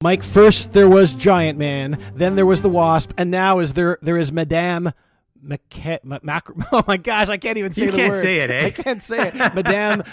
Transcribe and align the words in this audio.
Mike, 0.00 0.22
first 0.22 0.72
there 0.72 0.88
was 0.88 1.12
Giant 1.14 1.58
Man, 1.58 1.98
then 2.14 2.36
there 2.36 2.46
was 2.46 2.62
the 2.62 2.68
Wasp, 2.68 3.12
and 3.18 3.30
now 3.30 3.58
is 3.58 3.72
there 3.72 3.98
there 4.00 4.16
is 4.16 4.30
Madame 4.30 4.92
Maca- 5.44 6.04
Ma- 6.04 6.18
Mac- 6.22 6.48
Oh 6.72 6.84
my 6.86 6.96
gosh, 6.96 7.28
I 7.28 7.36
can't 7.36 7.58
even 7.58 7.72
say 7.72 7.86
the 7.86 7.92
word. 7.92 7.96
You 7.96 7.96
the 7.96 8.02
can't 8.02 8.12
word. 8.12 8.22
say 8.22 8.36
it, 8.36 8.50
eh? 8.50 8.66
I 8.66 8.70
can't 8.70 9.02
say 9.02 9.28
it. 9.28 9.34
Madame 9.54 10.04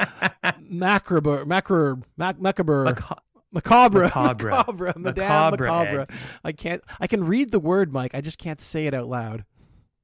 Macabre, 0.70 1.46
Macabre, 1.46 1.98
Mac- 2.18 2.40
Macabre. 2.40 2.86
Maca- 2.86 3.20
Macabre, 3.52 4.04
Macabre. 4.04 4.50
macabre, 4.50 4.94
Madame 4.98 5.04
Macabre, 5.52 5.68
Macabre. 5.68 6.06
I 6.44 6.52
can't. 6.52 6.82
I 7.00 7.08
can 7.08 7.24
read 7.26 7.52
the 7.52 7.60
word, 7.60 7.94
Mike. 7.94 8.16
I 8.16 8.22
just 8.22 8.38
can't 8.38 8.60
say 8.62 8.88
it 8.88 8.94
out 8.94 9.08
loud. 9.08 9.46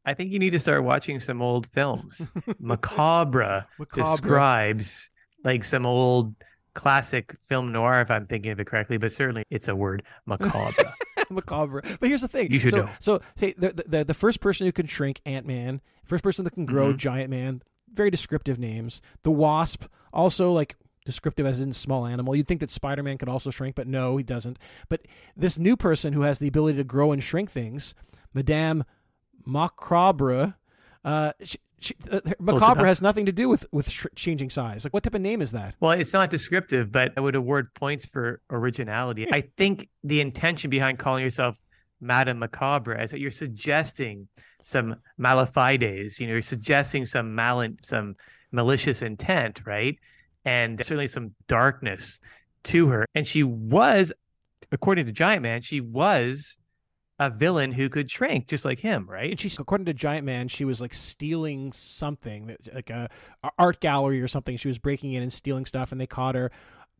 I 0.05 0.13
think 0.13 0.31
you 0.31 0.39
need 0.39 0.51
to 0.51 0.59
start 0.59 0.83
watching 0.83 1.19
some 1.19 1.41
old 1.41 1.67
films. 1.67 2.29
Macabre, 2.59 3.65
Macabre. 3.79 4.01
describes 4.01 5.09
like 5.43 5.63
some 5.63 5.85
old 5.85 6.35
classic 6.73 7.35
film 7.41 7.71
noir, 7.71 8.01
if 8.01 8.09
I'm 8.11 8.25
thinking 8.27 8.51
of 8.51 8.59
it 8.59 8.67
correctly, 8.67 8.97
but 8.97 9.11
certainly 9.11 9.43
it's 9.49 9.67
a 9.67 9.75
word, 9.75 10.03
macabre. 10.25 10.93
macabre. 11.29 11.81
But 11.99 12.09
here's 12.09 12.21
the 12.21 12.27
thing. 12.27 12.51
You 12.51 12.59
should 12.59 12.71
so, 12.71 12.77
know. 12.77 12.89
So, 12.99 13.21
say 13.35 13.53
the, 13.57 13.83
the 13.87 14.03
the 14.05 14.13
first 14.13 14.39
person 14.41 14.65
who 14.65 14.71
can 14.71 14.85
shrink 14.87 15.21
Ant 15.25 15.45
Man, 15.45 15.81
first 16.05 16.23
person 16.23 16.43
that 16.45 16.51
can 16.53 16.65
grow 16.65 16.93
Mhm. 16.93 16.97
Giant 16.97 17.29
Man. 17.29 17.61
Very 17.91 18.09
descriptive 18.09 18.57
names. 18.57 19.01
The 19.23 19.31
Wasp, 19.31 19.83
also 20.13 20.53
like 20.53 20.77
descriptive 21.03 21.45
as 21.45 21.59
in 21.59 21.73
small 21.73 22.05
animal. 22.05 22.35
You'd 22.35 22.47
think 22.47 22.61
that 22.61 22.71
Spider 22.71 23.03
Man 23.03 23.17
could 23.17 23.27
also 23.27 23.49
shrink, 23.49 23.75
but 23.75 23.87
no, 23.87 24.15
he 24.15 24.23
doesn't. 24.23 24.57
But 24.87 25.01
this 25.35 25.57
new 25.57 25.75
person 25.75 26.13
who 26.13 26.21
has 26.21 26.39
the 26.39 26.47
ability 26.47 26.77
to 26.77 26.83
grow 26.85 27.11
and 27.11 27.21
shrink 27.21 27.51
things, 27.51 27.93
Madame 28.33 28.85
Macabre. 29.45 30.55
Uh, 31.03 31.33
she, 31.43 31.57
she, 31.81 31.95
uh, 32.09 32.21
macabre 32.39 32.79
enough. 32.79 32.87
has 32.87 33.01
nothing 33.01 33.25
to 33.25 33.31
do 33.31 33.49
with 33.49 33.65
with 33.71 33.89
sh- 33.89 34.05
changing 34.15 34.49
size. 34.49 34.85
Like, 34.85 34.93
what 34.93 35.03
type 35.03 35.15
of 35.15 35.21
name 35.21 35.41
is 35.41 35.51
that? 35.51 35.75
well, 35.79 35.91
it's 35.91 36.13
not 36.13 36.29
descriptive, 36.29 36.91
but 36.91 37.11
I 37.17 37.21
would 37.21 37.35
award 37.35 37.73
points 37.73 38.05
for 38.05 38.39
originality. 38.49 39.27
I 39.31 39.41
think 39.57 39.89
the 40.03 40.21
intention 40.21 40.69
behind 40.69 40.99
calling 40.99 41.23
yourself 41.23 41.57
Madame 41.99 42.39
Macabre 42.39 43.01
is 43.01 43.11
that 43.11 43.19
you're 43.19 43.31
suggesting 43.31 44.27
some 44.63 44.95
mala 45.17 45.45
fides, 45.45 46.19
you 46.19 46.27
know, 46.27 46.33
you're 46.33 46.41
suggesting 46.41 47.05
some 47.05 47.35
mal 47.35 47.67
some 47.83 48.15
malicious 48.51 49.01
intent, 49.01 49.61
right? 49.65 49.97
And 50.45 50.79
certainly 50.79 51.07
some 51.07 51.33
darkness 51.47 52.19
to 52.63 52.87
her. 52.87 53.05
And 53.15 53.25
she 53.25 53.43
was, 53.43 54.11
according 54.71 55.05
to 55.05 55.11
Giant 55.11 55.43
Man, 55.43 55.61
she 55.61 55.81
was 55.81 56.57
a 57.21 57.29
villain 57.29 57.71
who 57.71 57.87
could 57.87 58.09
shrink 58.09 58.47
just 58.47 58.65
like 58.65 58.79
him, 58.79 59.05
right? 59.09 59.29
And 59.31 59.39
she's 59.39 59.57
according 59.59 59.85
to 59.85 59.93
Giant 59.93 60.25
Man, 60.25 60.47
she 60.47 60.65
was 60.65 60.81
like 60.81 60.93
stealing 60.93 61.71
something, 61.71 62.47
that- 62.47 62.73
like 62.75 62.89
a, 62.89 63.09
a 63.43 63.51
art 63.59 63.79
gallery 63.79 64.19
or 64.21 64.27
something. 64.27 64.57
She 64.57 64.67
was 64.67 64.79
breaking 64.79 65.13
in 65.13 65.21
and 65.23 65.31
stealing 65.31 65.65
stuff, 65.65 65.91
and 65.91 66.01
they 66.01 66.07
caught 66.07 66.35
her. 66.35 66.51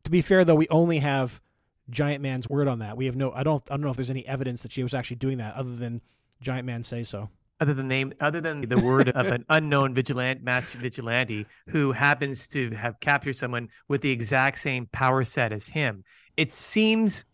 To 0.06 0.12
be 0.12 0.22
fair, 0.22 0.46
though, 0.46 0.56
we 0.56 0.68
only 0.70 1.00
have 1.00 1.42
Giant 1.90 2.22
Man's 2.22 2.48
word 2.48 2.68
on 2.68 2.80
that. 2.80 2.96
We 2.98 3.08
have 3.08 3.16
no. 3.16 3.32
I 3.32 3.44
don't. 3.44 3.64
I 3.68 3.74
don't 3.74 3.82
know 3.82 3.90
if 3.90 3.98
there's 3.98 4.10
any 4.12 4.26
evidence 4.28 4.62
that 4.62 4.72
she 4.72 4.84
was 4.84 4.94
actually 4.94 5.18
doing 5.18 5.40
that, 5.40 5.56
other 5.56 5.76
than 5.76 6.02
Giant 6.40 6.66
Man 6.68 6.84
say 6.84 7.04
so. 7.04 7.30
other 7.60 7.74
than 7.74 7.88
name 7.88 8.14
other 8.20 8.42
than 8.42 8.62
the 8.62 8.78
word 8.80 9.10
of 9.10 9.28
an 9.28 9.44
unknown 9.50 9.94
vigilante 9.94 10.42
master 10.44 10.78
vigilante 10.80 11.46
who 11.68 11.92
happens 11.92 12.48
to 12.48 12.72
have 12.72 13.00
captured 13.00 13.36
someone 13.36 13.70
with 13.88 14.02
the 14.02 14.10
exact 14.10 14.58
same 14.60 14.88
power 14.92 15.24
set 15.24 15.52
as 15.52 15.68
him 15.68 16.04
it 16.38 16.50
seems 16.52 17.26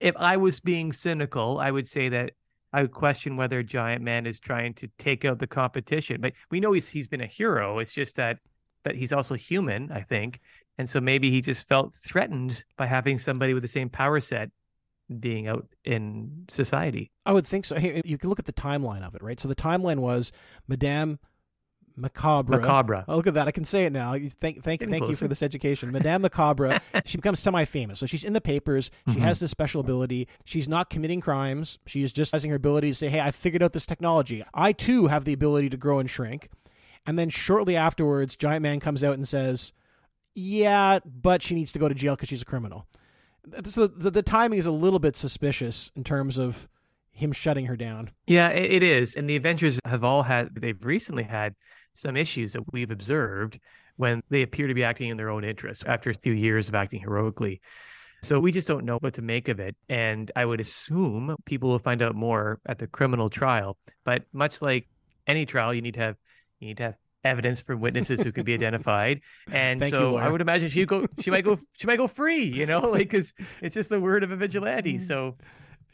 if 0.00 0.16
i 0.16 0.36
was 0.36 0.60
being 0.60 0.92
cynical 0.92 1.58
i 1.58 1.70
would 1.70 1.88
say 1.88 2.08
that 2.08 2.32
i 2.72 2.82
would 2.82 2.92
question 2.92 3.36
whether 3.36 3.62
giant 3.62 4.02
man 4.02 4.26
is 4.26 4.40
trying 4.40 4.74
to 4.74 4.88
take 4.98 5.24
out 5.24 5.38
the 5.38 5.46
competition 5.46 6.20
but 6.20 6.32
we 6.50 6.60
know 6.60 6.72
he's 6.72 6.88
he's 6.88 7.08
been 7.08 7.20
a 7.20 7.26
hero 7.26 7.78
it's 7.78 7.92
just 7.92 8.16
that 8.16 8.38
that 8.82 8.94
he's 8.94 9.12
also 9.12 9.34
human 9.34 9.90
i 9.92 10.00
think 10.00 10.40
and 10.78 10.88
so 10.88 11.00
maybe 11.00 11.30
he 11.30 11.40
just 11.40 11.66
felt 11.66 11.94
threatened 11.94 12.64
by 12.76 12.86
having 12.86 13.18
somebody 13.18 13.54
with 13.54 13.62
the 13.62 13.68
same 13.68 13.88
power 13.88 14.20
set 14.20 14.50
being 15.20 15.46
out 15.46 15.66
in 15.84 16.44
society 16.48 17.10
I 17.24 17.32
would 17.32 17.46
think 17.46 17.64
so. 17.64 17.76
Hey, 17.76 18.00
you 18.04 18.18
can 18.18 18.28
look 18.28 18.38
at 18.38 18.44
the 18.44 18.52
timeline 18.52 19.06
of 19.06 19.14
it, 19.16 19.22
right? 19.22 19.38
So 19.38 19.48
the 19.48 19.56
timeline 19.56 19.98
was 19.98 20.30
Madame 20.68 21.18
Macabre. 21.96 22.50
macabre 22.60 23.04
Oh, 23.08 23.16
look 23.16 23.26
at 23.26 23.34
that! 23.34 23.48
I 23.48 23.50
can 23.52 23.64
say 23.64 23.86
it 23.86 23.92
now. 23.92 24.12
Thank, 24.12 24.38
thank, 24.38 24.62
Getting 24.64 24.90
thank 24.90 25.08
you 25.08 25.16
for 25.16 25.28
this 25.28 25.42
education, 25.42 25.90
Madame 25.92 26.22
Macabre. 26.22 26.80
she 27.06 27.16
becomes 27.16 27.40
semi-famous, 27.40 27.98
so 27.98 28.06
she's 28.06 28.22
in 28.24 28.32
the 28.34 28.40
papers. 28.40 28.90
She 29.08 29.16
Mhm. 29.16 29.20
has 29.20 29.40
this 29.40 29.50
special 29.50 29.80
ability. 29.80 30.28
She's 30.44 30.68
not 30.68 30.90
committing 30.90 31.20
crimes. 31.20 31.78
She 31.86 32.02
is 32.02 32.12
just 32.12 32.32
using 32.34 32.50
her 32.50 32.56
ability 32.56 32.88
to 32.88 32.94
say, 32.94 33.08
"Hey, 33.08 33.20
I 33.20 33.30
figured 33.30 33.62
out 33.62 33.72
this 33.72 33.86
technology. 33.86 34.44
I 34.52 34.72
too 34.72 35.06
have 35.06 35.24
the 35.24 35.32
ability 35.32 35.70
to 35.70 35.76
grow 35.76 35.98
and 35.98 36.08
shrink." 36.10 36.50
And 37.06 37.18
then 37.18 37.28
shortly 37.30 37.76
afterwards, 37.76 38.36
Giant 38.36 38.62
Man 38.62 38.78
comes 38.80 39.02
out 39.02 39.14
and 39.14 39.26
says, 39.26 39.72
"Yeah, 40.34 40.98
but 41.04 41.42
she 41.42 41.54
needs 41.54 41.72
to 41.72 41.78
go 41.78 41.88
to 41.88 41.94
jail 41.94 42.14
because 42.14 42.28
she's 42.28 42.42
a 42.42 42.46
criminal." 42.46 42.86
So 43.64 43.86
the, 43.86 44.10
the 44.10 44.22
timing 44.22 44.58
is 44.58 44.66
a 44.66 44.72
little 44.72 44.98
bit 44.98 45.16
suspicious 45.16 45.92
in 45.94 46.02
terms 46.04 46.36
of 46.36 46.68
him 47.10 47.32
shutting 47.32 47.66
her 47.66 47.76
down. 47.76 48.10
Yeah, 48.26 48.48
it, 48.50 48.70
it 48.72 48.82
is. 48.82 49.14
And 49.14 49.30
the 49.30 49.36
Avengers 49.36 49.78
have 49.86 50.04
all 50.04 50.24
had, 50.24 50.54
they've 50.54 50.84
recently 50.84 51.22
had 51.22 51.54
some 51.96 52.16
issues 52.16 52.52
that 52.52 52.72
we've 52.72 52.90
observed 52.90 53.58
when 53.96 54.22
they 54.30 54.42
appear 54.42 54.66
to 54.66 54.74
be 54.74 54.84
acting 54.84 55.10
in 55.10 55.16
their 55.16 55.30
own 55.30 55.44
interests 55.44 55.84
after 55.86 56.10
a 56.10 56.14
few 56.14 56.32
years 56.32 56.68
of 56.68 56.74
acting 56.74 57.00
heroically. 57.00 57.60
So 58.22 58.40
we 58.40 58.52
just 58.52 58.66
don't 58.66 58.84
know 58.84 58.98
what 58.98 59.14
to 59.14 59.22
make 59.22 59.48
of 59.48 59.60
it. 59.60 59.76
And 59.88 60.30
I 60.36 60.44
would 60.44 60.60
assume 60.60 61.36
people 61.44 61.70
will 61.70 61.78
find 61.78 62.02
out 62.02 62.14
more 62.14 62.60
at 62.66 62.78
the 62.78 62.86
criminal 62.86 63.30
trial. 63.30 63.76
But 64.04 64.24
much 64.32 64.62
like 64.62 64.88
any 65.26 65.46
trial, 65.46 65.72
you 65.72 65.82
need 65.82 65.94
to 65.94 66.00
have, 66.00 66.16
you 66.60 66.68
need 66.68 66.76
to 66.78 66.82
have 66.84 66.94
evidence 67.24 67.60
from 67.60 67.80
witnesses 67.80 68.22
who 68.22 68.32
can 68.32 68.44
be 68.44 68.54
identified. 68.54 69.20
And 69.50 69.80
Thank 69.80 69.92
you, 69.92 69.98
so 69.98 70.16
I 70.16 70.28
would 70.28 70.40
imagine 70.40 70.68
she 70.68 70.86
go, 70.86 71.06
she 71.20 71.30
might 71.30 71.44
go, 71.44 71.58
she 71.76 71.86
might 71.86 71.96
go 71.96 72.06
free, 72.06 72.44
you 72.44 72.66
know, 72.66 72.80
like, 72.90 73.10
cause 73.10 73.32
it's 73.62 73.74
just 73.74 73.90
the 73.90 74.00
word 74.00 74.24
of 74.24 74.30
a 74.30 74.36
vigilante. 74.36 74.98
Mm. 74.98 75.02
So 75.02 75.36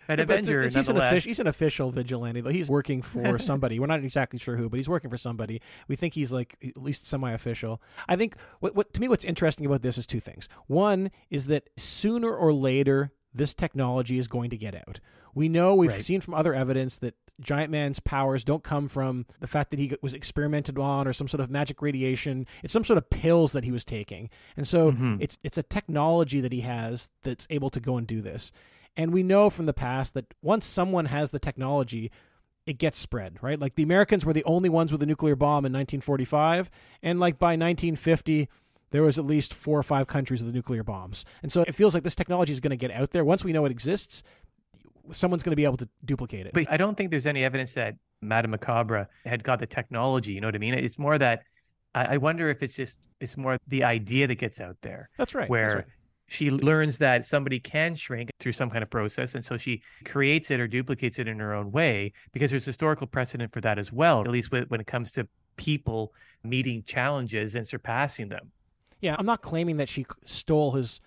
an 0.09 0.19
Yeah, 0.19 0.23
Avenger, 0.25 0.63
he's 0.65 0.89
an, 0.89 1.21
he's 1.21 1.39
an 1.39 1.47
official 1.47 1.91
vigilante, 1.91 2.41
though. 2.41 2.51
He's 2.51 2.69
working 2.69 3.03
for 3.03 3.39
somebody. 3.51 3.79
We're 3.79 3.87
not 3.87 4.03
exactly 4.03 4.39
sure 4.39 4.57
who, 4.57 4.69
but 4.69 4.79
he's 4.79 4.89
working 4.89 5.11
for 5.11 5.17
somebody. 5.19 5.61
We 5.89 5.97
think 5.97 6.15
he's 6.15 6.33
like 6.33 6.57
at 6.63 6.77
least 6.83 7.07
semi-official. 7.07 7.81
I 8.09 8.17
think 8.17 8.37
what, 8.61 8.75
what 8.75 8.93
to 8.95 9.01
me 9.01 9.09
what's 9.09 9.25
interesting 9.25 9.67
about 9.67 9.83
this 9.83 9.97
is 9.99 10.07
two 10.07 10.21
things. 10.21 10.49
One 10.67 11.11
is 11.31 11.47
that 11.47 11.71
sooner 11.77 12.35
or 12.35 12.53
later 12.53 13.13
this 13.35 13.55
technology 13.55 14.19
is 14.19 14.29
going 14.29 14.51
to 14.51 14.57
get 14.57 14.75
out. 14.75 15.01
We 15.35 15.49
know 15.49 15.75
we've 15.75 15.89
Right. 15.91 16.05
seen 16.05 16.21
from 16.21 16.35
other 16.35 16.53
evidence 16.53 16.99
that 16.99 17.15
Giant 17.41 17.71
Man's 17.71 17.99
powers 17.99 18.45
don't 18.45 18.63
come 18.63 18.87
from 18.89 19.25
the 19.41 19.47
fact 19.47 19.71
that 19.71 19.79
he 19.81 19.97
was 20.03 20.13
experimented 20.13 20.79
on 20.79 21.09
or 21.09 21.15
some 21.15 21.27
sort 21.29 21.41
of 21.41 21.51
magic 21.51 21.81
radiation. 21.81 22.47
It's 22.63 22.75
some 22.75 22.85
sort 22.85 22.99
of 22.99 23.09
pills 23.09 23.53
that 23.53 23.65
he 23.65 23.73
was 23.73 23.85
taking. 23.87 24.29
And 24.59 24.69
so 24.69 24.93
Mhm. 24.93 25.17
it's 25.21 25.39
it's 25.43 25.57
a 25.57 25.63
technology 25.63 26.41
that 26.43 26.53
he 26.53 26.61
has 26.61 27.09
that's 27.23 27.47
able 27.49 27.71
to 27.71 27.81
go 27.81 27.97
and 27.97 28.07
do 28.07 28.21
this. 28.21 28.53
And 28.97 29.13
we 29.13 29.23
know 29.23 29.51
from 29.51 29.67
the 29.67 29.73
past 29.73 30.15
that 30.15 30.35
once 30.43 30.67
someone 30.67 31.07
has 31.07 31.31
the 31.31 31.39
technology, 31.39 32.11
it 32.67 32.79
gets 32.79 32.99
spread, 32.99 33.39
right? 33.43 33.59
Like 33.59 33.75
the 33.75 33.83
Americans 33.83 34.25
were 34.25 34.33
the 34.33 34.45
only 34.45 34.69
ones 34.69 34.93
with 34.93 35.03
a 35.03 35.07
nuclear 35.07 35.35
bomb 35.35 35.65
in 35.65 35.73
1945, 35.73 36.71
and 37.03 37.19
like 37.19 37.39
by 37.39 37.53
1950, 37.53 38.49
there 38.91 39.03
was 39.03 39.19
at 39.19 39.25
least 39.25 39.55
four 39.55 39.79
or 39.79 39.83
five 39.83 40.07
countries 40.07 40.43
with 40.43 40.55
nuclear 40.55 40.85
bombs. 40.85 41.25
And 41.43 41.51
so 41.51 41.63
it 41.63 41.75
feels 41.75 41.95
like 41.95 42.05
this 42.05 42.15
technology 42.15 42.53
is 42.53 42.61
going 42.61 42.71
to 42.71 42.77
get 42.77 42.91
out 42.91 43.11
there. 43.11 43.25
Once 43.25 43.43
we 43.43 43.53
know 43.53 43.65
it 43.65 43.73
exists, 43.73 44.23
someone's 45.13 45.43
going 45.43 45.53
to 45.53 45.57
be 45.57 45.65
able 45.65 45.79
to 45.79 45.89
duplicate 46.05 46.47
it. 46.47 46.53
But 46.53 46.71
I 46.71 46.77
don't 46.77 46.97
think 46.97 47.11
there's 47.11 47.27
any 47.27 47.43
evidence 47.43 47.73
that 47.75 47.97
Madame 48.21 48.53
Macabre 48.53 49.09
had 49.25 49.43
got 49.43 49.59
the 49.59 49.67
technology. 49.67 50.33
You 50.33 50.43
know 50.43 50.49
what 50.49 50.55
I 50.55 50.59
mean? 50.59 50.75
It's 50.75 50.99
more 50.99 51.19
that 51.19 51.43
I, 51.95 52.17
wonder 52.19 52.49
if 52.49 52.63
it's 52.63 52.75
just 52.75 52.99
it's 53.21 53.37
more 53.37 53.59
the 53.69 53.85
idea 53.85 54.27
that 54.27 54.37
gets 54.37 54.61
out 54.61 54.77
there 54.83 55.11
that's 55.19 55.35
right. 55.35 55.43
that's 55.43 55.51
where 55.51 55.75
right. 55.77 55.85
She 56.33 56.51
learns 56.51 56.99
that 56.99 57.27
somebody 57.27 57.61
can 57.61 57.95
shrink 57.95 58.31
through 58.41 58.53
some 58.53 58.71
kind 58.71 58.83
of 58.83 58.91
process, 58.91 59.35
and 59.35 59.45
so 59.45 59.57
she 59.57 59.83
creates 60.05 60.51
it 60.51 60.61
or 60.61 60.67
duplicates 60.67 61.19
it 61.19 61.29
in 61.29 61.39
her 61.39 61.55
own 61.55 61.71
way 61.71 62.13
because 62.33 62.51
there's 62.51 62.65
historical 62.65 63.07
precedent 63.07 63.53
for 63.53 63.61
that 63.61 63.79
as 63.79 63.93
well. 63.93 64.21
At 64.23 64.29
least 64.29 64.51
when 64.51 64.81
it 64.81 64.87
comes 64.87 65.13
to 65.13 65.29
people 65.57 66.13
meeting 66.43 66.83
challenges 66.85 67.55
and 67.55 67.67
surpassing 67.69 68.29
them. 68.29 68.51
Yeah, 69.01 69.17
I'm 69.19 69.27
not 69.27 69.43
claiming 69.43 69.77
that 69.77 69.89
she 69.89 70.07
stole 70.25 70.73
his 70.73 71.01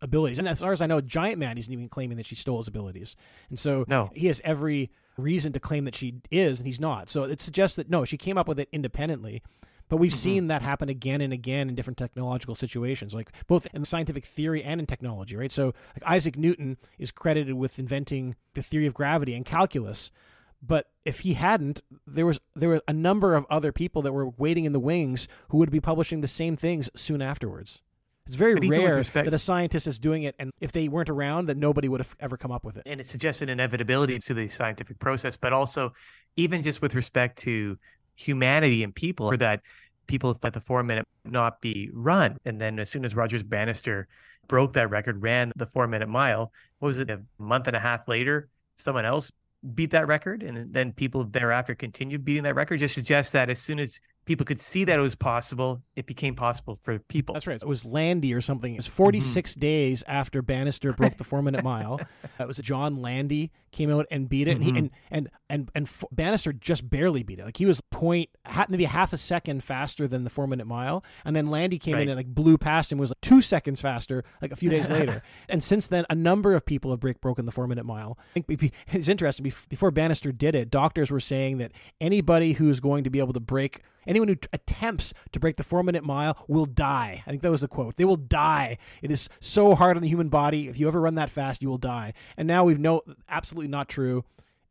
abilities. 0.00 0.38
And 0.38 0.48
as 0.48 0.60
far 0.60 0.72
as 0.72 0.80
I 0.80 0.86
know, 0.86 1.00
Giant 1.00 1.38
Man 1.38 1.58
isn't 1.58 1.72
even 1.72 1.88
claiming 1.88 2.16
that 2.16 2.26
she 2.26 2.34
stole 2.34 2.58
his 2.58 2.68
abilities. 2.68 3.16
And 3.50 3.58
so 3.58 3.84
No. 3.88 4.10
he 4.14 4.26
has 4.28 4.40
every 4.44 4.90
reason 5.16 5.52
to 5.52 5.60
claim 5.60 5.84
that 5.84 5.94
she 5.94 6.14
is, 6.30 6.60
and 6.60 6.66
he's 6.66 6.80
not. 6.80 7.08
So 7.10 7.24
it 7.24 7.40
suggests 7.40 7.76
that 7.76 7.90
no, 7.90 8.04
she 8.04 8.16
came 8.16 8.38
up 8.38 8.48
with 8.48 8.58
it 8.58 8.68
independently. 8.72 9.42
But 9.90 9.96
we've 9.98 10.12
Mhm. 10.12 10.16
seen 10.16 10.46
that 10.46 10.62
happen 10.62 10.88
again 10.88 11.20
and 11.20 11.32
again 11.32 11.68
in 11.68 11.74
different 11.74 11.98
technological 11.98 12.54
situations, 12.54 13.12
like 13.12 13.30
both 13.48 13.66
in 13.74 13.84
scientific 13.84 14.24
theory 14.24 14.62
and 14.62 14.80
in 14.80 14.86
technology, 14.86 15.36
right? 15.36 15.52
So, 15.52 15.74
like 15.94 16.04
Isaac 16.06 16.38
Newton 16.38 16.78
is 16.98 17.10
credited 17.10 17.54
with 17.54 17.78
inventing 17.78 18.36
the 18.54 18.62
theory 18.62 18.86
of 18.86 18.94
gravity 18.94 19.34
and 19.34 19.44
calculus, 19.44 20.12
but 20.62 20.90
if 21.04 21.20
he 21.20 21.34
hadn't, 21.34 21.82
there 22.06 22.24
was 22.24 22.40
there 22.54 22.68
were 22.68 22.82
a 22.86 22.92
number 22.92 23.34
of 23.34 23.44
other 23.50 23.72
people 23.72 24.00
that 24.02 24.12
were 24.12 24.28
waiting 24.30 24.64
in 24.64 24.72
the 24.72 24.80
wings 24.80 25.26
who 25.48 25.58
would 25.58 25.70
be 25.72 25.80
publishing 25.80 26.20
the 26.20 26.28
same 26.28 26.54
things 26.54 26.88
soon 26.94 27.20
afterwards. 27.20 27.82
It's 28.26 28.36
very 28.36 28.54
But 28.54 28.62
even 28.64 28.78
with 28.78 28.86
rare 28.86 28.96
respect- 28.98 29.24
that 29.24 29.34
a 29.34 29.38
scientist 29.38 29.88
is 29.88 29.98
doing 29.98 30.22
it, 30.22 30.36
and 30.38 30.52
if 30.60 30.70
they 30.70 30.86
weren't 30.86 31.10
around, 31.10 31.46
that 31.46 31.56
nobody 31.56 31.88
would 31.88 31.98
have 31.98 32.14
ever 32.20 32.36
come 32.36 32.52
up 32.52 32.62
with 32.64 32.76
it. 32.76 32.84
and 32.86 33.00
it 33.00 33.06
suggests 33.06 33.42
an 33.42 33.48
inevitability 33.48 34.20
to 34.20 34.34
the 34.34 34.46
scientific 34.48 35.00
process, 35.00 35.36
but 35.36 35.52
also 35.52 35.92
even 36.36 36.62
just 36.62 36.80
with 36.80 36.94
respect 36.94 37.38
to 37.40 37.76
humanity 38.20 38.84
and 38.84 38.94
people, 38.94 39.26
or 39.26 39.36
that 39.38 39.62
people 40.06 40.34
thought 40.34 40.52
the 40.52 40.60
four 40.60 40.82
minute 40.82 41.06
not 41.24 41.60
be 41.60 41.90
run. 41.92 42.36
And 42.44 42.60
then 42.60 42.78
as 42.78 42.90
soon 42.90 43.04
as 43.04 43.14
Rogers 43.14 43.42
Bannister 43.42 44.08
broke 44.48 44.72
that 44.74 44.90
record, 44.90 45.22
ran 45.22 45.52
the 45.56 45.66
four 45.66 45.86
minute 45.86 46.08
mile, 46.08 46.52
what 46.78 46.88
was 46.88 46.98
it, 46.98 47.10
a 47.10 47.22
month 47.38 47.66
and 47.66 47.76
a 47.76 47.80
half 47.80 48.08
later, 48.08 48.48
someone 48.76 49.04
else 49.04 49.30
beat 49.74 49.92
that 49.92 50.06
record. 50.06 50.42
And 50.42 50.72
then 50.72 50.92
people 50.92 51.24
thereafter 51.24 51.74
continued 51.74 52.24
beating 52.24 52.42
that 52.42 52.54
record. 52.54 52.80
Just 52.80 52.94
suggests 52.94 53.32
that 53.32 53.50
as 53.50 53.60
soon 53.60 53.78
as 53.78 54.00
people 54.30 54.46
could 54.46 54.60
see 54.60 54.84
that 54.84 54.96
it 54.96 55.02
was 55.02 55.16
possible, 55.16 55.82
it 55.96 56.06
became 56.06 56.36
possible 56.36 56.76
for 56.84 57.00
people. 57.00 57.32
That's 57.32 57.48
right. 57.48 57.60
It 57.60 57.66
was 57.66 57.84
Landy 57.84 58.32
or 58.32 58.40
something. 58.40 58.74
It 58.74 58.76
was 58.76 58.86
46 58.86 59.50
mm-hmm. 59.50 59.60
days 59.60 60.04
after 60.06 60.40
Bannister 60.40 60.92
broke 60.92 61.16
the 61.16 61.24
four 61.24 61.42
minute 61.42 61.64
mile. 61.64 62.00
That 62.38 62.48
was 62.48 62.56
John 62.58 63.02
Landy 63.02 63.50
came 63.70 63.90
out 63.90 64.06
and 64.10 64.26
beat 64.28 64.48
it, 64.48 64.58
mm-hmm. 64.58 64.62
and 64.62 64.64
he 64.64 64.70
mm-hmm. 64.70 64.78
and 64.78 64.90
and 65.10 65.30
and 65.50 65.70
and 65.74 65.86
F- 65.86 66.04
Bannister 66.10 66.54
just 66.54 66.88
barely 66.88 67.22
beat 67.22 67.38
it. 67.38 67.44
Like 67.44 67.58
he 67.58 67.66
was 67.66 67.82
point 67.82 68.30
maybe 68.68 68.84
half 68.84 69.12
a 69.12 69.18
second 69.18 69.62
faster 69.62 70.08
than 70.08 70.24
the 70.24 70.30
four 70.30 70.46
minute 70.46 70.66
mile, 70.66 71.04
and 71.24 71.36
then 71.36 71.48
Landy 71.48 71.78
came 71.78 71.94
right. 71.94 72.02
in 72.04 72.08
and 72.08 72.16
like 72.16 72.28
blew 72.28 72.56
past 72.56 72.92
him. 72.92 72.98
Was 72.98 73.10
like 73.10 73.20
two 73.20 73.42
seconds 73.42 73.82
faster, 73.82 74.24
like 74.40 74.52
a 74.52 74.56
few 74.56 74.70
days 74.70 74.88
later. 74.88 75.22
And 75.48 75.64
since 75.64 75.88
then, 75.88 76.06
a 76.08 76.14
number 76.14 76.54
of 76.54 76.64
people 76.64 76.92
have 76.92 77.00
break 77.00 77.20
broken 77.20 77.44
the 77.44 77.52
four 77.52 77.66
minute 77.66 77.84
mile. 77.84 78.16
I 78.30 78.40
think 78.40 78.72
it's 78.92 79.08
interesting. 79.08 79.52
Before 79.68 79.90
Bannister 79.90 80.32
did 80.32 80.54
it, 80.54 80.70
doctors 80.70 81.10
were 81.10 81.20
saying 81.20 81.58
that 81.58 81.72
anybody 82.00 82.52
who's 82.52 82.80
going 82.80 83.04
to 83.04 83.10
be 83.10 83.18
able 83.18 83.32
to 83.32 83.40
break 83.40 83.82
Anyone 84.10 84.28
who 84.28 84.34
t- 84.34 84.48
attempts 84.52 85.14
to 85.30 85.38
break 85.38 85.54
the 85.54 85.62
four 85.62 85.84
minute 85.84 86.02
mile 86.02 86.36
will 86.48 86.66
die. 86.66 87.22
I 87.24 87.30
think 87.30 87.42
that 87.42 87.50
was 87.50 87.60
the 87.60 87.68
quote. 87.68 87.96
They 87.96 88.04
will 88.04 88.16
die. 88.16 88.76
It 89.02 89.12
is 89.12 89.28
so 89.38 89.76
hard 89.76 89.96
on 89.96 90.02
the 90.02 90.08
human 90.08 90.28
body. 90.28 90.66
If 90.66 90.80
you 90.80 90.88
ever 90.88 91.00
run 91.00 91.14
that 91.14 91.30
fast, 91.30 91.62
you 91.62 91.68
will 91.68 91.78
die. 91.78 92.12
And 92.36 92.48
now 92.48 92.64
we've 92.64 92.80
know 92.80 93.02
absolutely 93.28 93.68
not 93.68 93.88
true 93.88 94.24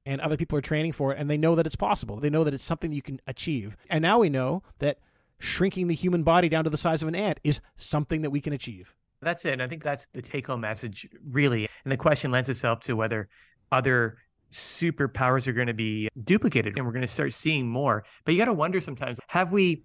and 0.05 0.19
other 0.19 0.35
people 0.35 0.57
are 0.57 0.61
training 0.61 0.91
for 0.91 1.13
it 1.13 1.19
and 1.19 1.29
they 1.29 1.37
know 1.37 1.55
that 1.55 1.65
it's 1.65 1.77
possible. 1.77 2.17
They 2.17 2.29
know 2.29 2.43
that 2.43 2.53
it's 2.53 2.65
something 2.65 2.89
that 2.89 2.95
you 2.97 3.01
can 3.01 3.21
achieve. 3.27 3.77
And 3.89 4.01
now 4.01 4.19
we 4.19 4.29
know 4.29 4.61
that 4.79 4.97
shrinking 5.39 5.87
the 5.87 5.95
human 5.95 6.23
body 6.23 6.49
down 6.49 6.65
to 6.65 6.69
the 6.69 6.77
size 6.77 7.01
of 7.01 7.07
an 7.07 7.15
ant 7.15 7.39
is 7.41 7.61
something 7.77 8.21
that 8.23 8.31
we 8.31 8.41
can 8.41 8.51
achieve. 8.51 8.93
That's 9.21 9.45
it. 9.45 9.53
And 9.53 9.63
I 9.63 9.67
think 9.67 9.83
that's 9.83 10.07
the 10.07 10.21
take 10.21 10.47
home 10.47 10.61
message, 10.61 11.07
really. 11.31 11.69
And 11.85 11.91
the 11.91 11.97
question 11.97 12.29
lends 12.29 12.49
itself 12.49 12.81
to 12.81 12.95
whether 12.95 13.29
other 13.71 14.17
superpowers 14.51 15.47
are 15.47 15.53
going 15.53 15.67
to 15.67 15.73
be 15.73 16.09
duplicated 16.23 16.77
and 16.77 16.85
we're 16.85 16.91
going 16.91 17.01
to 17.01 17.07
start 17.07 17.33
seeing 17.33 17.67
more. 17.67 18.03
But 18.25 18.33
you 18.33 18.37
got 18.37 18.45
to 18.45 18.53
wonder 18.53 18.81
sometimes 18.81 19.19
have 19.27 19.51
we, 19.51 19.83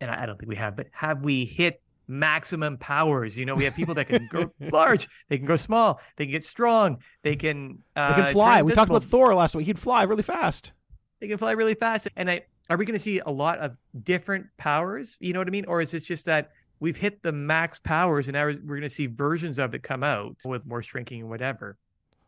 and 0.00 0.10
I 0.10 0.26
don't 0.26 0.38
think 0.38 0.48
we 0.48 0.56
have, 0.56 0.76
but 0.76 0.88
have 0.92 1.22
we 1.22 1.44
hit 1.44 1.80
maximum 2.08 2.76
powers. 2.76 3.36
You 3.36 3.46
know, 3.46 3.54
we 3.54 3.64
have 3.64 3.74
people 3.74 3.94
that 3.94 4.08
can 4.08 4.26
grow 4.26 4.52
large, 4.72 5.08
they 5.28 5.38
can 5.38 5.46
grow 5.46 5.56
small, 5.56 6.00
they 6.16 6.26
can 6.26 6.32
get 6.32 6.44
strong, 6.44 6.98
they 7.22 7.36
can 7.36 7.78
uh, 7.96 8.14
they 8.14 8.22
can 8.22 8.32
fly. 8.32 8.62
We 8.62 8.72
talked 8.72 8.90
about 8.90 9.04
Thor 9.04 9.34
last 9.34 9.54
week; 9.54 9.66
he'd 9.66 9.78
fly 9.78 10.02
really 10.02 10.22
fast. 10.22 10.72
They 11.20 11.28
can 11.28 11.38
fly 11.38 11.52
really 11.52 11.74
fast. 11.74 12.08
And 12.16 12.30
I 12.30 12.42
are 12.70 12.76
we 12.76 12.84
going 12.84 12.94
to 12.94 13.02
see 13.02 13.20
a 13.20 13.30
lot 13.30 13.58
of 13.58 13.76
different 14.02 14.46
powers? 14.56 15.16
You 15.20 15.32
know 15.32 15.40
what 15.40 15.48
I 15.48 15.50
mean? 15.50 15.66
Or 15.66 15.80
is 15.80 15.94
it 15.94 16.00
just 16.00 16.26
that 16.26 16.52
we've 16.80 16.96
hit 16.96 17.22
the 17.22 17.32
max 17.32 17.78
powers 17.78 18.28
and 18.28 18.34
now 18.34 18.46
we're 18.46 18.76
going 18.76 18.82
to 18.82 18.90
see 18.90 19.06
versions 19.06 19.58
of 19.58 19.74
it 19.74 19.82
come 19.82 20.02
out 20.02 20.36
with 20.44 20.64
more 20.64 20.82
shrinking 20.82 21.20
and 21.20 21.30
whatever? 21.30 21.76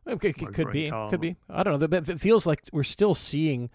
It 0.07 0.21
could, 0.21 0.55
could 0.55 0.73
be, 0.73 0.89
tall. 0.89 1.11
could 1.11 1.21
be. 1.21 1.37
I 1.49 1.63
don't 1.63 1.81
know, 1.81 1.89
but 1.89 2.09
it 2.09 2.21
feels 2.21 2.47
like 2.47 2.63
we're 2.73 2.83
still 2.83 3.15
seeing 3.15 3.71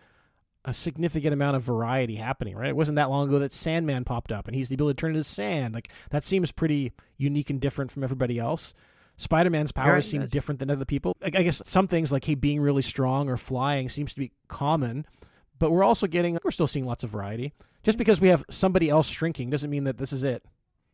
a 0.65 0.73
significant 0.73 1.33
amount 1.33 1.55
of 1.55 1.63
variety 1.63 2.15
happening, 2.15 2.55
right? 2.55 2.69
It 2.69 2.75
wasn't 2.75 2.97
that 2.97 3.09
long 3.09 3.27
ago 3.27 3.39
that 3.39 3.53
Sandman 3.53 4.03
popped 4.03 4.31
up 4.31 4.47
and 4.47 4.55
he's 4.55 4.69
the 4.69 4.75
ability 4.75 4.95
to 4.95 5.01
turn 5.01 5.11
into 5.11 5.23
sand. 5.23 5.73
Like 5.73 5.89
that 6.11 6.23
seems 6.23 6.51
pretty 6.51 6.93
unique 7.17 7.49
and 7.49 7.59
different 7.59 7.91
from 7.91 8.03
everybody 8.03 8.37
else. 8.37 8.73
Spider 9.17 9.49
Man's 9.49 9.71
powers 9.71 9.91
right, 9.91 10.03
seem 10.03 10.25
different 10.27 10.59
than 10.59 10.69
other 10.69 10.85
people. 10.85 11.15
I 11.21 11.29
guess 11.29 11.61
some 11.65 11.87
things 11.87 12.11
like 12.11 12.25
he 12.25 12.35
being 12.35 12.61
really 12.61 12.81
strong 12.81 13.29
or 13.29 13.35
flying 13.35 13.89
seems 13.89 14.13
to 14.13 14.19
be 14.19 14.31
common, 14.47 15.05
but 15.57 15.71
we're 15.71 15.83
also 15.83 16.07
getting 16.07 16.37
we're 16.43 16.51
still 16.51 16.67
seeing 16.67 16.85
lots 16.85 17.03
of 17.03 17.09
variety. 17.09 17.53
Just 17.83 17.95
mm-hmm. 17.95 17.99
because 17.99 18.21
we 18.21 18.29
have 18.29 18.45
somebody 18.49 18.89
else 18.89 19.09
shrinking 19.09 19.49
doesn't 19.49 19.69
mean 19.69 19.85
that 19.85 19.97
this 19.97 20.13
is 20.13 20.23
it. 20.23 20.43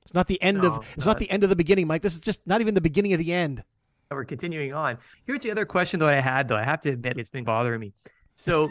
It's 0.02 0.14
not 0.14 0.28
the 0.28 0.42
end 0.42 0.60
no, 0.60 0.68
of 0.68 0.88
it's 0.96 1.06
not, 1.06 1.14
not 1.14 1.20
the 1.20 1.30
end 1.30 1.44
of 1.44 1.50
the 1.50 1.56
beginning, 1.56 1.88
Mike. 1.88 2.02
This 2.02 2.14
is 2.14 2.20
just 2.20 2.40
not 2.46 2.62
even 2.62 2.74
the 2.74 2.82
beginning 2.82 3.14
of 3.14 3.20
the 3.20 3.34
end. 3.34 3.64
We're 4.12 4.26
continuing 4.26 4.74
on. 4.74 4.98
Here's 5.26 5.42
the 5.42 5.52
other 5.52 5.66
question 5.66 6.00
though 6.00 6.08
I 6.08 6.16
had 6.16 6.48
though. 6.48 6.56
I 6.56 6.64
have 6.64 6.82
to 6.82 6.90
admit 6.92 7.18
it's 7.18 7.30
been 7.30 7.44
bothering 7.44 7.80
me. 7.80 7.94
So, 8.36 8.70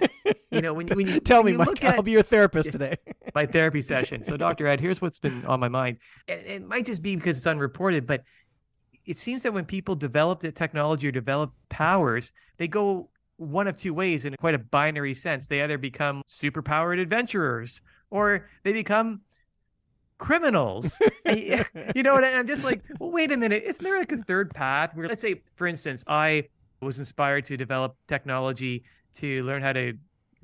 you 0.50 0.60
know, 0.60 0.74
when, 0.74 0.86
when 0.88 1.06
you 1.08 1.20
tell 1.24 1.42
when 1.42 1.46
me, 1.46 1.52
you 1.52 1.58
Mike, 1.58 1.84
I'll 1.84 2.02
be 2.02 2.10
your 2.10 2.22
therapist 2.22 2.72
today. 2.72 2.96
my 3.34 3.46
therapy 3.46 3.80
session. 3.92 4.22
So, 4.22 4.36
Dr. 4.36 4.66
Ed, 4.66 4.80
here's 4.80 5.00
what's 5.00 5.18
been 5.18 5.44
on 5.46 5.58
my 5.58 5.68
mind. 5.68 5.98
And 6.28 6.40
it 6.46 6.66
might 6.66 6.84
just 6.84 7.02
be 7.02 7.16
because 7.16 7.38
it's 7.38 7.46
unreported, 7.46 8.06
but 8.06 8.22
it 9.06 9.16
seems 9.16 9.42
that 9.42 9.52
when 9.52 9.64
people 9.64 9.94
develop 9.94 10.40
the 10.40 10.52
technology 10.52 11.08
or 11.08 11.12
develop 11.12 11.52
powers, 11.68 12.32
they 12.58 12.68
go 12.68 13.08
one 13.36 13.66
of 13.66 13.76
two 13.78 13.92
ways 13.94 14.24
in 14.24 14.34
quite 14.36 14.54
a 14.54 14.58
binary 14.58 15.14
sense. 15.14 15.48
They 15.48 15.62
either 15.62 15.78
become 15.78 16.22
superpowered 16.28 17.00
adventurers 17.00 17.80
or 18.10 18.48
they 18.62 18.72
become 18.72 19.22
criminals. 20.18 21.00
you 21.26 22.02
know 22.02 22.14
what? 22.14 22.24
I'm 22.24 22.46
just 22.46 22.64
like, 22.64 22.82
well, 22.98 23.10
wait 23.10 23.32
a 23.32 23.36
minute. 23.36 23.62
Isn't 23.64 23.84
there 23.84 23.98
like 23.98 24.12
a 24.12 24.18
third 24.18 24.54
path 24.54 24.94
where, 24.94 25.08
let's 25.08 25.22
say, 25.22 25.42
for 25.54 25.66
instance, 25.66 26.04
I 26.06 26.48
was 26.80 26.98
inspired 26.98 27.46
to 27.46 27.56
develop 27.56 27.96
technology 28.06 28.84
to 29.16 29.42
learn 29.44 29.62
how 29.62 29.72
to 29.72 29.94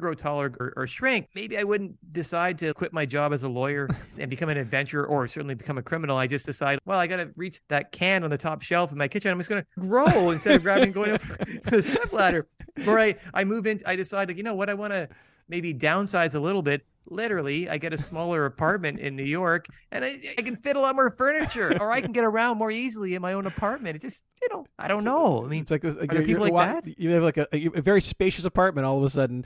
grow 0.00 0.14
taller 0.14 0.52
or, 0.58 0.72
or, 0.76 0.87
shrink, 0.87 1.28
maybe 1.34 1.58
I 1.58 1.62
wouldn't 1.62 1.94
decide 2.12 2.58
to 2.61 2.72
quit 2.72 2.93
my 2.93 3.05
job 3.05 3.32
as 3.32 3.43
a 3.43 3.49
lawyer 3.49 3.88
and 4.19 4.31
become 4.31 4.49
an 4.49 4.56
adventurer 4.56 5.06
or 5.06 5.28
certainly 5.28 5.55
become 5.55 5.78
a 5.78 5.82
criminal. 5.82 6.17
I 6.17 6.26
just 6.26 6.46
decide, 6.46 6.78
well, 6.87 6.99
I 6.99 7.06
got 7.06 7.19
to 7.19 7.31
reach 7.37 7.61
that 7.69 7.93
can 7.93 8.25
on 8.25 8.31
the 8.31 8.38
top 8.38 8.62
shelf 8.62 8.93
in 8.93 8.99
my 8.99 9.06
kitchen. 9.06 9.31
I'm 9.31 9.38
just 9.38 9.50
going 9.50 9.62
to 9.62 9.81
grow 9.87 10.31
instead 10.31 10.56
of 10.56 10.62
grabbing 10.62 10.93
going 10.93 11.12
up 11.12 11.22
the 11.64 11.82
step 11.82 12.12
ladder. 12.12 12.49
Or 12.87 12.99
I, 12.99 13.14
I 13.34 13.44
move 13.44 13.67
in, 13.67 13.81
I 13.84 13.94
decide, 13.94 14.28
like, 14.28 14.38
you 14.38 14.43
know 14.43 14.55
what, 14.55 14.70
I 14.70 14.75
want 14.75 14.93
to 14.94 15.08
maybe 15.49 15.75
downsize 15.75 16.34
a 16.34 16.40
little 16.40 16.62
bit 16.62 16.84
literally 17.10 17.68
i 17.68 17.76
get 17.76 17.92
a 17.92 17.98
smaller 17.98 18.46
apartment 18.46 18.98
in 19.00 19.16
new 19.16 19.24
york 19.24 19.66
and 19.90 20.04
I, 20.04 20.16
I, 20.38 20.42
can 20.42 20.56
fit 20.56 20.76
a 20.76 20.80
lot 20.80 20.94
more 20.94 21.10
furniture 21.10 21.76
or 21.80 21.90
i 21.90 22.00
can 22.00 22.12
get 22.12 22.24
around 22.24 22.58
more 22.58 22.70
easily 22.70 23.14
in 23.14 23.22
my 23.22 23.32
own 23.32 23.46
apartment. 23.46 23.96
It 23.96 24.02
just 24.02 24.24
you 24.42 24.48
know 24.50 24.66
i 24.78 24.88
don't 24.88 25.04
know 25.04 25.44
i 25.44 25.48
mean 25.48 25.60
it's 25.60 25.70
like, 25.70 25.84
a, 25.84 26.00
are 26.00 26.22
people 26.22 26.48
like 26.48 26.84
that 26.84 26.98
you 26.98 27.10
have 27.10 27.22
like 27.22 27.37
a, 27.37 27.46
a, 27.52 27.81
very 27.81 28.00
spacious 28.00 28.44
apartment 28.44 28.87
all 28.87 28.98
of 28.98 29.04
a 29.04 29.10
sudden 29.10 29.44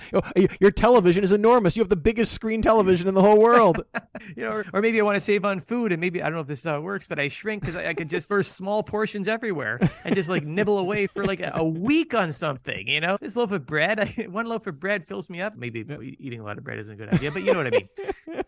your 0.60 0.70
television 0.70 1.24
is 1.24 1.32
enormous 1.32 1.76
you 1.76 1.82
have 1.82 1.88
the 1.88 1.96
biggest 1.96 2.32
screen 2.32 2.62
television 2.62 3.08
in 3.08 3.14
the 3.14 3.22
whole 3.22 3.38
world 3.38 3.84
you 4.36 4.42
know 4.44 4.50
or, 4.50 4.64
or, 4.72 4.80
maybe 4.80 5.00
i 5.00 5.04
want 5.04 5.16
to 5.16 5.20
save 5.20 5.44
on 5.44 5.60
food 5.60 5.92
and 5.92 6.00
maybe 6.00 6.22
i 6.22 6.26
don't 6.26 6.34
know 6.34 6.40
if 6.40 6.46
this 6.46 6.60
is 6.60 6.64
how 6.64 6.76
it 6.76 6.82
works 6.82 7.06
but 7.06 7.18
i 7.18 7.28
shrink 7.28 7.62
because 7.62 7.76
I, 7.76 7.88
I 7.88 7.94
can 7.94 8.08
just 8.08 8.28
first 8.28 8.52
small 8.52 8.82
portions 8.82 9.28
everywhere 9.28 9.78
and 10.04 10.14
just 10.14 10.28
like 10.28 10.44
nibble 10.44 10.78
away 10.78 11.06
for 11.06 11.24
like 11.24 11.40
a, 11.40 11.52
a 11.54 11.64
week 11.64 12.14
on 12.14 12.32
something 12.32 12.86
you 12.86 13.00
know 13.00 13.16
this 13.20 13.36
loaf 13.36 13.50
of 13.52 13.66
bread 13.66 14.26
one 14.30 14.46
loaf 14.46 14.66
of 14.66 14.78
bread 14.78 15.06
fills 15.06 15.28
me 15.28 15.40
up 15.40 15.56
maybe 15.56 15.84
eating 16.20 16.40
a 16.40 16.44
lot 16.44 16.58
of 16.58 16.64
bread 16.64 16.78
isn't 16.78 16.92
a 16.92 16.96
good 16.96 17.12
idea 17.12 17.30
but 17.30 17.42
you 17.42 17.52
know 17.52 17.58
what 17.58 17.66
I 17.66 17.70
mean? 17.70 17.88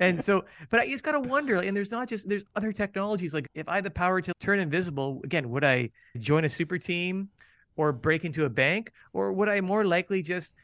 and 0.00 0.24
so, 0.24 0.44
but 0.70 0.80
I 0.80 0.86
just 0.86 1.04
gotta 1.04 1.20
wonder. 1.20 1.56
And 1.56 1.76
there's 1.76 1.90
not 1.90 2.08
just 2.08 2.28
there's 2.28 2.44
other 2.54 2.72
technologies. 2.72 3.34
Like 3.34 3.48
if 3.54 3.68
I 3.68 3.76
had 3.76 3.84
the 3.84 3.90
power 3.90 4.20
to 4.20 4.32
turn 4.40 4.58
invisible, 4.58 5.20
again, 5.24 5.50
would 5.50 5.64
I 5.64 5.90
join 6.18 6.44
a 6.46 6.50
super 6.50 6.78
team 6.78 7.28
or 7.76 7.92
break 7.92 8.24
into 8.24 8.46
a 8.46 8.50
bank, 8.50 8.92
or 9.12 9.32
would 9.32 9.48
I 9.48 9.60
more 9.60 9.84
likely 9.84 10.22
just 10.22 10.56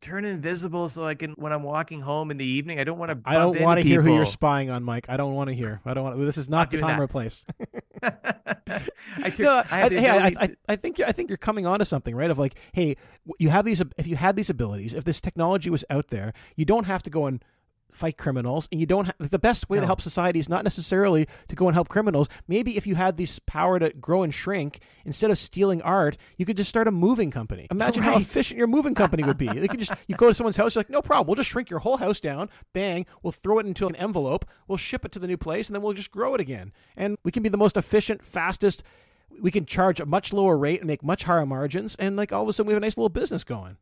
turn 0.00 0.24
invisible 0.24 0.88
so 0.88 1.04
I 1.04 1.14
can 1.14 1.32
when 1.32 1.52
I'm 1.52 1.62
walking 1.62 2.00
home 2.00 2.30
in 2.30 2.36
the 2.36 2.44
evening. 2.44 2.78
I 2.78 2.84
don't 2.84 2.98
want 2.98 3.10
to. 3.10 3.18
I 3.28 3.34
don't 3.34 3.60
want 3.60 3.80
to 3.80 3.86
hear 3.86 4.02
who 4.02 4.14
you're 4.14 4.26
spying 4.26 4.70
on, 4.70 4.84
Mike. 4.84 5.06
I 5.08 5.16
don't 5.16 5.34
want 5.34 5.48
to 5.48 5.54
hear. 5.54 5.80
I 5.84 5.94
don't 5.94 6.04
want. 6.04 6.18
This 6.20 6.38
is 6.38 6.48
not, 6.48 6.58
not 6.58 6.70
the 6.70 6.78
time 6.78 6.98
that. 6.98 7.02
or 7.02 7.08
place. 7.08 7.46
I, 8.02 9.30
turn, 9.30 9.46
no, 9.46 9.62
I, 9.70 9.82
I 9.82 9.88
hey, 9.88 10.08
I, 10.08 10.26
I, 10.26 10.56
I, 10.68 10.76
think 10.76 11.00
I 11.00 11.12
think 11.12 11.30
you're 11.30 11.36
coming 11.36 11.66
onto 11.66 11.84
something, 11.84 12.14
right? 12.14 12.30
Of 12.30 12.38
like, 12.38 12.58
hey, 12.72 12.96
you 13.38 13.50
have 13.50 13.64
these. 13.64 13.82
If 13.96 14.06
you 14.06 14.16
had 14.16 14.36
these 14.36 14.50
abilities, 14.50 14.94
if 14.94 15.04
this 15.04 15.20
technology 15.20 15.70
was 15.70 15.84
out 15.90 16.08
there, 16.08 16.32
you 16.56 16.64
don't 16.64 16.84
have 16.84 17.02
to 17.04 17.10
go 17.10 17.26
and 17.26 17.42
fight 17.90 18.18
criminals 18.18 18.68
and 18.70 18.80
you 18.80 18.86
don't 18.86 19.06
have 19.06 19.30
the 19.30 19.38
best 19.38 19.68
way 19.70 19.78
no. 19.78 19.82
to 19.82 19.86
help 19.86 20.00
society 20.00 20.38
is 20.38 20.48
not 20.48 20.64
necessarily 20.64 21.26
to 21.48 21.56
go 21.56 21.66
and 21.66 21.74
help 21.74 21.88
criminals. 21.88 22.28
Maybe 22.46 22.76
if 22.76 22.86
you 22.86 22.94
had 22.94 23.16
this 23.16 23.38
power 23.38 23.78
to 23.78 23.90
grow 23.90 24.22
and 24.22 24.32
shrink 24.32 24.80
instead 25.04 25.30
of 25.30 25.38
stealing 25.38 25.82
art 25.82 26.16
you 26.36 26.44
could 26.44 26.56
just 26.56 26.68
start 26.68 26.86
a 26.86 26.90
moving 26.90 27.30
company. 27.30 27.66
Imagine 27.70 28.02
right. 28.02 28.14
how 28.14 28.20
efficient 28.20 28.58
your 28.58 28.66
moving 28.66 28.94
company 28.94 29.22
would 29.22 29.38
be. 29.38 29.48
They 29.48 29.68
could 29.68 29.80
just 29.80 29.92
you 30.06 30.16
go 30.16 30.28
to 30.28 30.34
someone's 30.34 30.56
house 30.56 30.74
you're 30.74 30.80
like 30.80 30.90
no 30.90 31.02
problem 31.02 31.26
we'll 31.26 31.36
just 31.36 31.50
shrink 31.50 31.70
your 31.70 31.80
whole 31.80 31.96
house 31.96 32.20
down 32.20 32.50
bang 32.72 33.06
we'll 33.22 33.32
throw 33.32 33.58
it 33.58 33.66
into 33.66 33.86
an 33.86 33.96
envelope 33.96 34.44
we'll 34.66 34.78
ship 34.78 35.04
it 35.04 35.12
to 35.12 35.18
the 35.18 35.26
new 35.26 35.36
place 35.36 35.68
and 35.68 35.74
then 35.74 35.82
we'll 35.82 35.92
just 35.92 36.10
grow 36.10 36.34
it 36.34 36.40
again. 36.40 36.72
And 36.96 37.16
we 37.24 37.32
can 37.32 37.42
be 37.42 37.48
the 37.48 37.56
most 37.56 37.76
efficient 37.76 38.24
fastest 38.24 38.82
we 39.40 39.50
can 39.50 39.66
charge 39.66 40.00
a 40.00 40.06
much 40.06 40.32
lower 40.32 40.56
rate 40.56 40.80
and 40.80 40.86
make 40.86 41.02
much 41.02 41.24
higher 41.24 41.46
margins 41.46 41.94
and 41.96 42.16
like 42.16 42.32
all 42.32 42.42
of 42.42 42.48
a 42.48 42.52
sudden 42.52 42.66
we 42.66 42.72
have 42.72 42.82
a 42.82 42.84
nice 42.84 42.96
little 42.96 43.08
business 43.08 43.44
going 43.44 43.76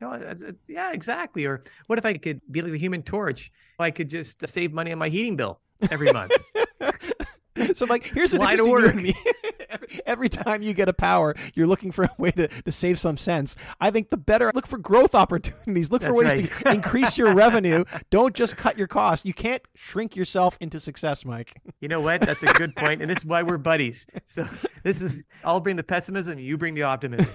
know, 0.00 0.34
yeah, 0.68 0.92
exactly. 0.92 1.44
Or 1.44 1.62
what 1.86 1.98
if 1.98 2.04
I 2.04 2.14
could 2.14 2.40
be 2.50 2.62
like 2.62 2.72
the 2.72 2.78
Human 2.78 3.02
Torch? 3.02 3.52
I 3.78 3.90
could 3.90 4.10
just 4.10 4.46
save 4.46 4.72
money 4.72 4.92
on 4.92 4.98
my 4.98 5.08
heating 5.08 5.36
bill 5.36 5.60
every 5.90 6.12
month. 6.12 6.32
so, 7.74 7.86
like, 7.86 8.04
here's 8.04 8.32
the 8.32 8.38
Why 8.38 8.56
difference 8.56 8.84
between 8.84 8.84
you 8.84 8.88
and 8.88 9.02
me. 9.02 9.14
every, 9.70 10.00
every 10.06 10.28
time 10.28 10.62
you 10.62 10.74
get 10.74 10.88
a 10.88 10.92
power, 10.92 11.34
you're 11.54 11.66
looking 11.66 11.90
for 11.90 12.04
a 12.04 12.10
way 12.18 12.30
to, 12.32 12.48
to 12.48 12.72
save 12.72 12.98
some 12.98 13.16
cents. 13.16 13.56
I 13.80 13.90
think 13.90 14.10
the 14.10 14.16
better 14.16 14.50
look 14.54 14.66
for 14.66 14.78
growth 14.78 15.14
opportunities. 15.14 15.90
Look 15.90 16.02
That's 16.02 16.12
for 16.12 16.18
ways 16.18 16.32
right. 16.32 16.50
to 16.64 16.70
increase 16.72 17.16
your 17.16 17.32
revenue. 17.34 17.84
Don't 18.10 18.34
just 18.34 18.56
cut 18.56 18.78
your 18.78 18.86
costs. 18.86 19.24
You 19.24 19.34
can't 19.34 19.62
shrink 19.74 20.16
yourself 20.16 20.56
into 20.60 20.80
success, 20.80 21.24
Mike. 21.24 21.60
You 21.80 21.88
know 21.88 22.00
what? 22.00 22.20
That's 22.20 22.42
a 22.42 22.46
good 22.46 22.74
point, 22.76 23.00
and 23.00 23.10
this 23.10 23.18
is 23.18 23.26
why 23.26 23.42
we're 23.42 23.58
buddies. 23.58 24.06
So 24.26 24.46
this 24.82 25.00
is 25.02 25.24
I'll 25.44 25.60
bring 25.60 25.76
the 25.76 25.82
pessimism, 25.82 26.38
you 26.38 26.56
bring 26.56 26.74
the 26.74 26.82
optimism. 26.84 27.28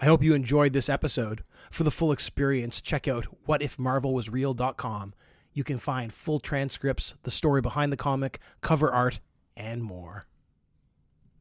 I 0.00 0.04
hope 0.04 0.22
you 0.22 0.32
enjoyed 0.32 0.72
this 0.72 0.88
episode. 0.88 1.42
For 1.72 1.82
the 1.82 1.90
full 1.90 2.12
experience, 2.12 2.80
check 2.80 3.08
out 3.08 3.26
whatifmarvelwasreal.com. 3.48 5.14
You 5.52 5.64
can 5.64 5.78
find 5.78 6.12
full 6.12 6.38
transcripts, 6.38 7.16
the 7.24 7.32
story 7.32 7.60
behind 7.60 7.92
the 7.92 7.96
comic, 7.96 8.38
cover 8.60 8.92
art, 8.92 9.18
and 9.56 9.82
more. 9.82 10.27